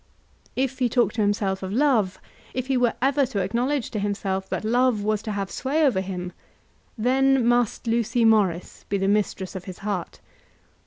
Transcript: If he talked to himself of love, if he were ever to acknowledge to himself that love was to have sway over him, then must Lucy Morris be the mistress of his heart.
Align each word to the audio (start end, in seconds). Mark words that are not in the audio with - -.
If 0.55 0.79
he 0.79 0.89
talked 0.89 1.13
to 1.17 1.21
himself 1.21 1.61
of 1.61 1.71
love, 1.71 2.19
if 2.55 2.65
he 2.65 2.75
were 2.75 2.95
ever 3.03 3.23
to 3.27 3.37
acknowledge 3.39 3.91
to 3.91 3.99
himself 3.99 4.49
that 4.49 4.63
love 4.65 5.03
was 5.03 5.21
to 5.21 5.31
have 5.31 5.51
sway 5.51 5.85
over 5.85 6.01
him, 6.01 6.33
then 6.97 7.45
must 7.45 7.85
Lucy 7.85 8.25
Morris 8.25 8.83
be 8.89 8.97
the 8.97 9.07
mistress 9.07 9.55
of 9.55 9.65
his 9.65 9.77
heart. 9.85 10.19